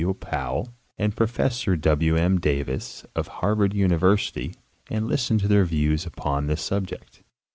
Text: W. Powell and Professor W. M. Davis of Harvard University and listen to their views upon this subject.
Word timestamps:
W. 0.01 0.15
Powell 0.15 0.73
and 0.97 1.15
Professor 1.15 1.75
W. 1.75 2.15
M. 2.15 2.39
Davis 2.41 3.05
of 3.15 3.27
Harvard 3.27 3.75
University 3.75 4.55
and 4.89 5.05
listen 5.07 5.37
to 5.37 5.47
their 5.47 5.63
views 5.63 6.07
upon 6.07 6.47
this 6.47 6.63
subject. 6.63 7.21